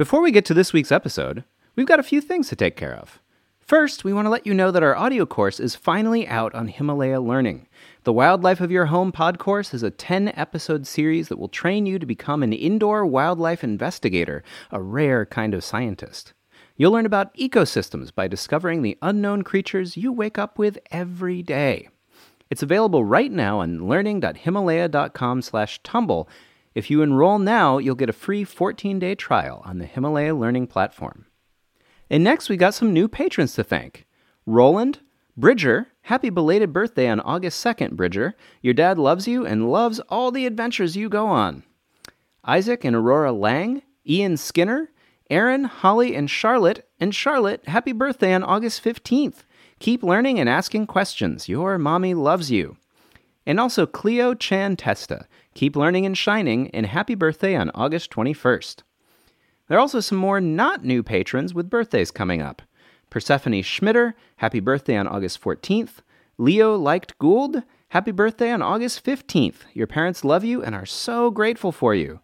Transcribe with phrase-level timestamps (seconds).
[0.00, 1.44] Before we get to this week's episode,
[1.76, 3.20] we've got a few things to take care of.
[3.60, 6.68] First, we want to let you know that our audio course is finally out on
[6.68, 7.68] Himalaya Learning.
[8.04, 11.84] The Wildlife of Your Home pod course is a 10 episode series that will train
[11.84, 16.32] you to become an indoor wildlife investigator, a rare kind of scientist.
[16.78, 21.90] You'll learn about ecosystems by discovering the unknown creatures you wake up with every day.
[22.48, 26.28] It's available right now on learning.himalaya.com/tumble.
[26.74, 31.26] If you enroll now, you'll get a free 14-day trial on the Himalaya Learning platform.
[32.08, 34.06] And next, we got some new patrons to thank.
[34.46, 35.00] Roland,
[35.36, 38.34] Bridger, happy belated birthday on August 2nd, Bridger.
[38.62, 41.64] Your dad loves you and loves all the adventures you go on.
[42.44, 44.90] Isaac and Aurora Lang, Ian Skinner,
[45.28, 46.88] Aaron, Holly, and Charlotte.
[46.98, 49.44] And Charlotte, happy birthday on August 15th.
[49.78, 51.48] Keep learning and asking questions.
[51.48, 52.76] Your mommy loves you.
[53.50, 55.26] And also Cleo Chan Testa.
[55.54, 58.84] Keep learning and shining, and happy birthday on August 21st.
[59.66, 62.62] There are also some more not new patrons with birthdays coming up.
[63.10, 65.94] Persephone Schmitter, happy birthday on August 14th.
[66.38, 69.62] Leo Liked Gould, happy birthday on August 15th.
[69.72, 72.20] Your parents love you and are so grateful for you.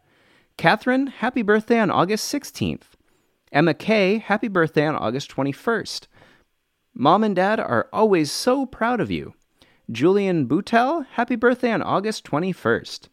[0.56, 2.94] Catherine, happy birthday on August 16th.
[3.50, 6.06] Emma Kay, happy birthday on August 21st.
[6.94, 9.34] Mom and Dad are always so proud of you.
[9.90, 13.08] Julian Boutel, happy birthday on August 21st.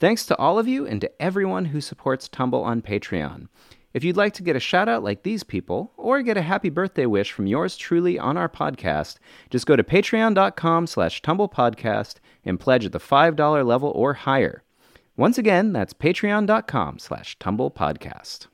[0.00, 3.46] Thanks to all of you and to everyone who supports Tumble on Patreon.
[3.94, 6.70] If you'd like to get a shout out like these people, or get a happy
[6.70, 12.58] birthday wish from yours truly on our podcast, just go to patreon.com slash tumblepodcast and
[12.58, 14.64] pledge at the $5 level or higher.
[15.16, 18.48] Once again, that's patreon.com slash tumblepodcast.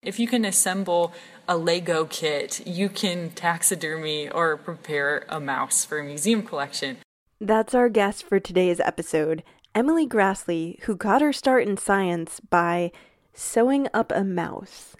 [0.00, 1.12] If you can assemble
[1.48, 6.98] a Lego kit, you can taxidermy or prepare a mouse for a museum collection.
[7.40, 9.42] That's our guest for today's episode,
[9.74, 12.92] Emily Graslie, who got her start in science by
[13.34, 14.94] sewing up a mouse.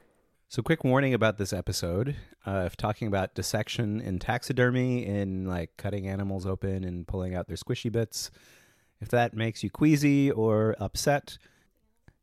[0.49, 5.77] So, quick warning about this episode uh, of talking about dissection and taxidermy and like
[5.77, 8.33] cutting animals open and pulling out their squishy bits.
[9.01, 11.39] If that makes you queasy or upset,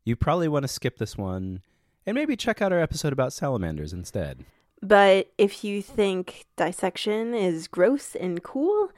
[0.04, 1.62] you probably want to skip this one
[2.06, 4.44] and maybe check out our episode about salamanders instead.
[4.80, 8.90] But if you think dissection is gross and cool,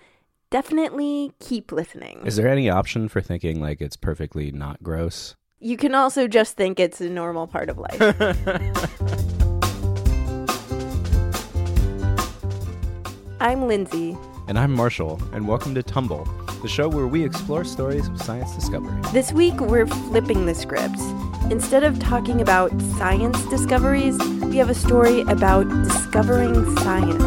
[0.51, 2.21] definitely keep listening.
[2.27, 5.35] Is there any option for thinking like it's perfectly not gross?
[5.61, 8.01] You can also just think it's a normal part of life.
[13.41, 14.17] I'm Lindsay.
[14.49, 16.25] And I'm Marshall, and welcome to Tumble,
[16.63, 19.01] the show where we explore stories of science discovery.
[19.13, 20.99] This week, we're flipping the script.
[21.51, 27.23] Instead of talking about science discoveries, we have a story about discovering science.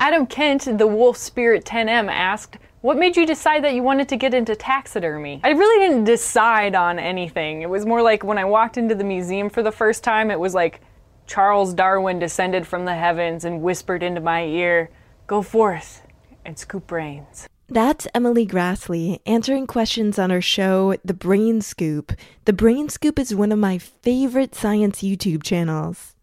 [0.00, 4.16] Adam Kent, the Wolf Spirit 10M, asked, What made you decide that you wanted to
[4.16, 5.40] get into taxidermy?
[5.44, 7.62] I really didn't decide on anything.
[7.62, 10.40] It was more like when I walked into the museum for the first time, it
[10.40, 10.80] was like
[11.26, 14.90] Charles Darwin descended from the heavens and whispered into my ear,
[15.26, 16.02] Go forth
[16.44, 17.48] and scoop brains.
[17.68, 22.12] That's Emily Graslie answering questions on her show, The Brain Scoop.
[22.44, 26.13] The Brain Scoop is one of my favorite science YouTube channels.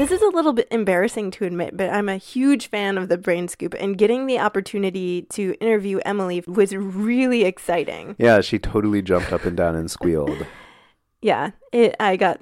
[0.00, 3.18] This is a little bit embarrassing to admit, but I'm a huge fan of the
[3.18, 8.16] Brain Scoop, and getting the opportunity to interview Emily was really exciting.
[8.18, 10.46] Yeah, she totally jumped up and down and squealed.
[11.22, 12.40] Yeah, it, I got.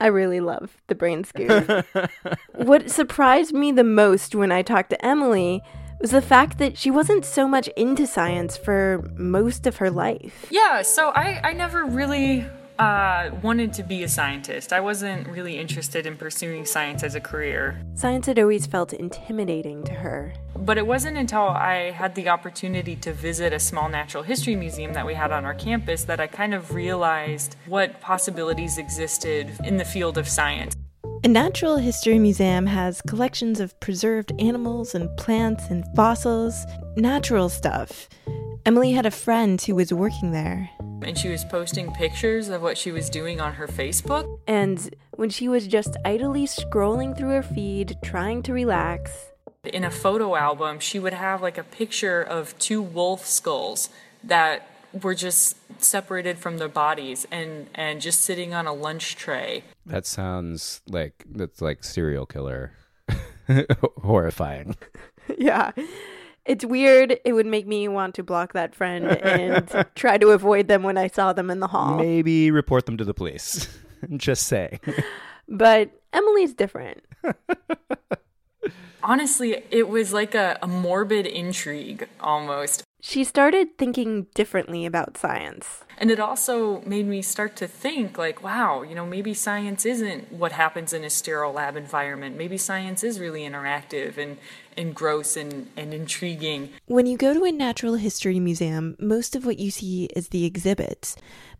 [0.00, 1.84] I really love the Brain Scoop.
[2.54, 5.60] what surprised me the most when I talked to Emily
[6.00, 10.46] was the fact that she wasn't so much into science for most of her life.
[10.48, 12.46] Yeah, so I, I never really
[12.78, 14.72] uh, wanted to be a scientist.
[14.72, 17.82] I wasn't really interested in pursuing science as a career.
[17.94, 20.32] Science had always felt intimidating to her.
[20.56, 24.92] But it wasn't until I had the opportunity to visit a small natural history museum
[24.92, 29.76] that we had on our campus that I kind of realized what possibilities existed in
[29.76, 30.74] the field of science.
[31.24, 36.64] A natural history museum has collections of preserved animals and plants and fossils,
[36.96, 38.08] natural stuff.
[38.64, 40.70] Emily had a friend who was working there.
[41.02, 44.38] And she was posting pictures of what she was doing on her Facebook.
[44.46, 49.28] And when she was just idly scrolling through her feed, trying to relax,
[49.64, 53.90] in a photo album, she would have like a picture of two wolf skulls
[54.24, 54.68] that
[55.02, 59.64] were just separated from their bodies and and just sitting on a lunch tray.
[59.86, 62.72] That sounds like that's like serial killer
[64.02, 64.76] horrifying.
[65.38, 65.72] yeah.
[66.48, 67.20] It's weird.
[67.26, 70.96] It would make me want to block that friend and try to avoid them when
[70.96, 71.98] I saw them in the hall.
[71.98, 73.68] Maybe report them to the police.
[74.16, 74.80] Just say.
[75.46, 77.04] But Emily's different.
[79.02, 82.82] Honestly, it was like a, a morbid intrigue almost.
[83.00, 85.84] She started thinking differently about science.
[85.98, 90.32] And it also made me start to think, like, wow, you know, maybe science isn't
[90.32, 92.36] what happens in a sterile lab environment.
[92.36, 94.38] Maybe science is really interactive and,
[94.76, 96.70] and gross and, and intriguing.
[96.86, 100.44] When you go to a natural history museum, most of what you see is the
[100.44, 101.16] exhibits.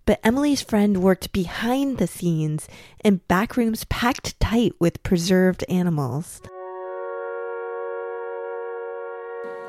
[0.06, 2.66] But Emily's friend worked behind the scenes
[3.04, 6.40] in back rooms packed tight with preserved animals.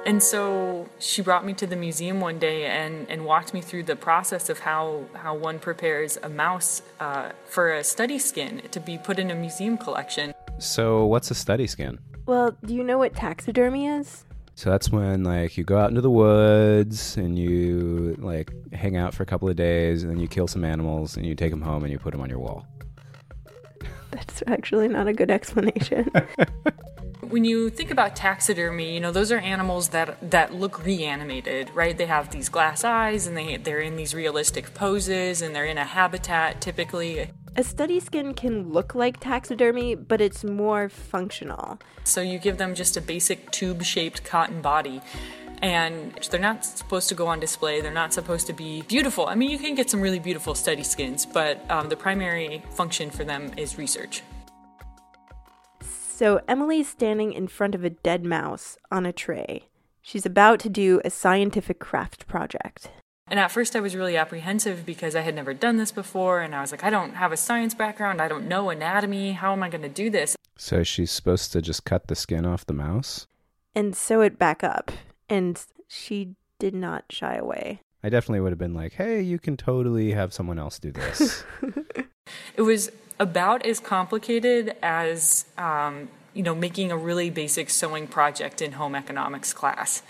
[0.05, 3.83] And so she brought me to the museum one day and, and walked me through
[3.83, 8.79] the process of how, how one prepares a mouse uh, for a study skin to
[8.79, 10.33] be put in a museum collection.
[10.57, 11.99] So, what's a study skin?
[12.25, 14.25] Well, do you know what taxidermy is?
[14.59, 19.13] So that's when like you go out into the woods and you like hang out
[19.13, 21.61] for a couple of days and then you kill some animals and you take them
[21.61, 22.67] home and you put them on your wall.
[24.11, 26.11] That's actually not a good explanation.
[27.29, 31.95] When you think about taxidermy, you know, those are animals that that look reanimated, right?
[31.95, 35.77] They have these glass eyes and they they're in these realistic poses and they're in
[35.77, 37.29] a habitat typically.
[37.55, 41.77] a study skin can look like taxidermy, but it's more functional.
[42.03, 45.01] So you give them just a basic tube-shaped cotton body
[45.61, 47.81] and they're not supposed to go on display.
[47.81, 49.27] They're not supposed to be beautiful.
[49.27, 53.09] I mean, you can get some really beautiful study skins, but um, the primary function
[53.11, 54.23] for them is research.
[56.19, 59.69] So Emily's standing in front of a dead mouse on a tray.
[60.01, 62.91] She's about to do a scientific craft project.
[63.29, 66.53] And at first, I was really apprehensive because I had never done this before, and
[66.53, 69.63] I was like, I don't have a science background, I don't know anatomy, how am
[69.63, 70.35] I going to do this?
[70.57, 73.25] So she's supposed to just cut the skin off the mouse?
[73.73, 74.91] and sew it back up.
[75.29, 77.79] And she did not shy away.
[78.03, 81.45] I definitely would have been like, "Hey, you can totally have someone else do this."
[82.55, 88.61] It was about as complicated as, um, you know, making a really basic sewing project
[88.61, 90.01] in home economics class.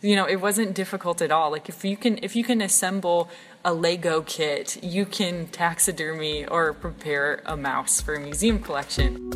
[0.00, 1.50] You know, it wasn't difficult at all.
[1.50, 3.28] Like if you can, if you can assemble
[3.64, 9.30] a Lego kit, you can taxidermy or prepare a mouse for a museum collection.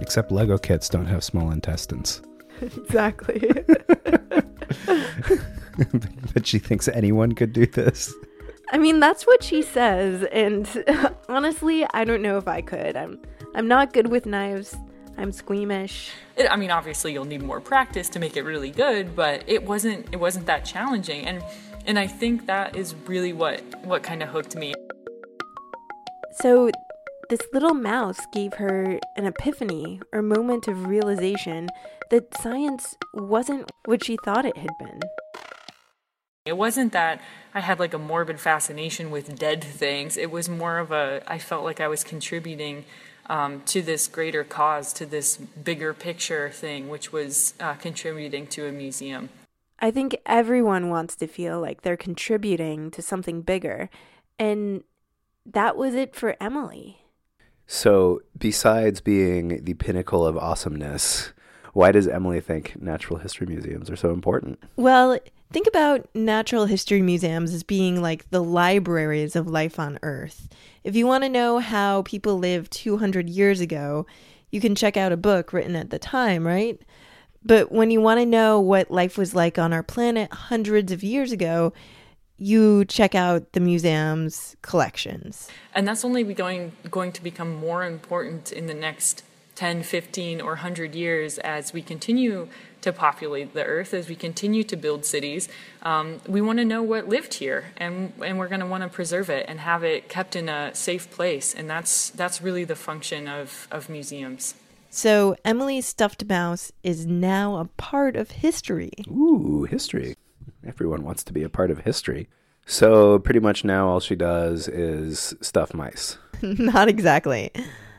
[0.00, 2.22] Except Lego kits don't have small intestines.
[2.62, 3.52] Exactly.
[6.34, 8.14] but she thinks anyone could do this.
[8.76, 10.68] I mean, that's what she says, and
[11.30, 12.94] honestly, I don't know if I could.
[12.94, 13.18] I'm
[13.54, 14.76] I'm not good with knives.
[15.16, 16.10] I'm squeamish.
[16.36, 19.62] It, I mean, obviously, you'll need more practice to make it really good, but it
[19.62, 21.42] wasn't it wasn't that challenging, and
[21.86, 24.74] and I think that is really what what kind of hooked me.
[26.32, 26.70] So,
[27.30, 31.70] this little mouse gave her an epiphany or moment of realization
[32.10, 35.00] that science wasn't what she thought it had been.
[36.46, 37.20] It wasn't that
[37.52, 40.16] I had like a morbid fascination with dead things.
[40.16, 42.84] It was more of a I felt like I was contributing
[43.28, 48.68] um, to this greater cause, to this bigger picture thing, which was uh, contributing to
[48.68, 49.28] a museum.
[49.80, 53.90] I think everyone wants to feel like they're contributing to something bigger,
[54.38, 54.84] and
[55.44, 57.00] that was it for Emily.
[57.66, 61.32] So, besides being the pinnacle of awesomeness,
[61.72, 64.62] why does Emily think natural history museums are so important?
[64.76, 65.18] Well,
[65.52, 70.48] think about natural history museums as being like the libraries of life on Earth.
[70.84, 74.06] If you want to know how people lived 200 years ago,
[74.50, 76.80] you can check out a book written at the time, right?
[77.44, 81.04] But when you want to know what life was like on our planet hundreds of
[81.04, 81.72] years ago,
[82.38, 85.48] you check out the museum's collections.
[85.74, 89.22] And that's only going going to become more important in the next
[89.54, 92.48] 10, 15 or 100 years as we continue
[92.86, 95.48] to populate the earth, as we continue to build cities.
[95.82, 98.88] Um, we want to know what lived here and and we're going to want to
[98.88, 102.76] preserve it and have it kept in a safe place and that's that's really the
[102.76, 104.54] function of of museums.
[104.90, 108.92] So Emily's stuffed mouse is now a part of history.
[109.08, 110.16] Ooh, history.
[110.66, 112.28] Everyone wants to be a part of history.
[112.68, 116.18] So, pretty much now all she does is stuff mice.
[116.42, 117.52] Not exactly.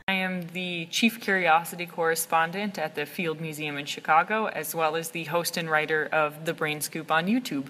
[0.08, 5.10] I am the chief curiosity correspondent at the Field Museum in Chicago, as well as
[5.10, 7.66] the host and writer of The Brain Scoop on YouTube.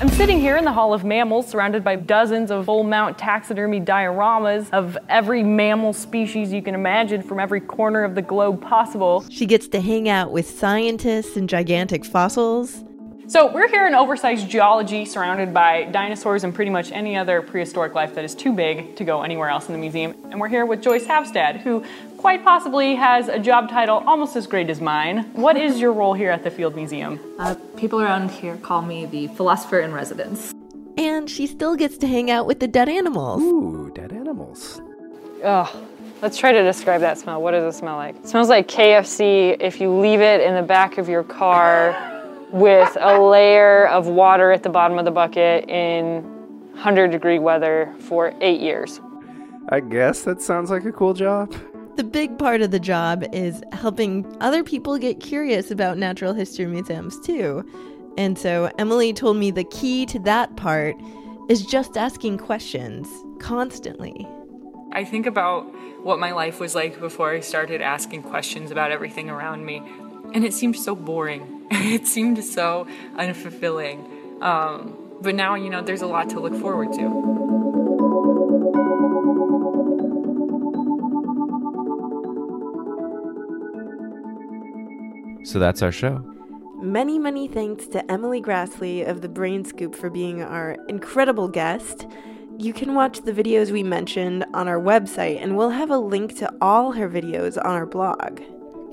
[0.00, 3.80] I'm sitting here in the Hall of Mammals, surrounded by dozens of full mount taxidermy
[3.80, 9.24] dioramas of every mammal species you can imagine from every corner of the globe possible.
[9.30, 12.82] She gets to hang out with scientists and gigantic fossils.
[13.28, 17.92] So we're here in oversized geology surrounded by dinosaurs and pretty much any other prehistoric
[17.92, 20.14] life that is too big to go anywhere else in the museum.
[20.30, 21.84] And we're here with Joyce Havstad, who
[22.18, 25.24] quite possibly has a job title almost as great as mine.
[25.32, 27.18] What is your role here at the Field Museum?
[27.40, 30.52] Uh, people around here call me the philosopher in residence.
[30.96, 33.42] And she still gets to hang out with the dead animals.
[33.42, 34.80] Ooh, dead animals.
[35.42, 35.76] Ugh.
[36.22, 37.42] Let's try to describe that smell.
[37.42, 38.16] What does it smell like?
[38.16, 42.15] It smells like KFC if you leave it in the back of your car
[42.52, 46.22] with a layer of water at the bottom of the bucket in
[46.72, 49.00] 100 degree weather for eight years.
[49.68, 51.54] I guess that sounds like a cool job.
[51.96, 56.66] The big part of the job is helping other people get curious about natural history
[56.66, 57.64] museums too.
[58.18, 60.96] And so Emily told me the key to that part
[61.48, 64.26] is just asking questions constantly.
[64.92, 65.62] I think about
[66.04, 69.82] what my life was like before I started asking questions about everything around me,
[70.32, 71.55] and it seemed so boring.
[71.70, 74.42] it seemed so unfulfilling.
[74.42, 77.56] Um, but now, you know, there's a lot to look forward to.
[85.44, 86.24] So that's our show.
[86.82, 92.06] Many, many thanks to Emily Graslie of the Brain Scoop for being our incredible guest.
[92.58, 96.36] You can watch the videos we mentioned on our website, and we'll have a link
[96.38, 98.40] to all her videos on our blog.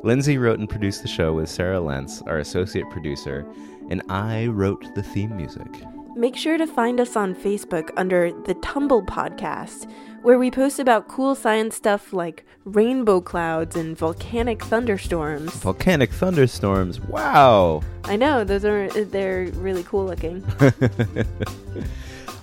[0.04, 3.46] Lindsay wrote and produced the show with Sarah Lentz, our associate producer,
[3.90, 5.68] and I wrote the theme music.
[6.16, 9.90] Make sure to find us on Facebook under the Tumble Podcast,
[10.22, 15.56] where we post about cool science stuff like rainbow clouds and volcanic thunderstorms.
[15.56, 17.00] Volcanic thunderstorms.
[17.00, 17.82] Wow.
[18.04, 20.46] I know, those are they're really cool looking.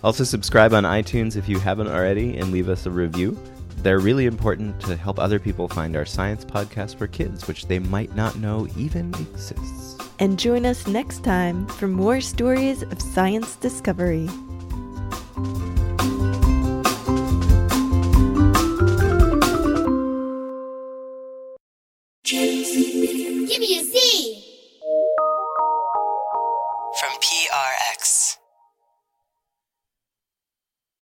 [0.02, 3.38] Also, subscribe on iTunes if you haven't already and leave us a review.
[3.82, 7.78] They're really important to help other people find our science podcast for kids, which they
[7.78, 9.96] might not know even exists.
[10.18, 14.28] And join us next time for more stories of science discovery.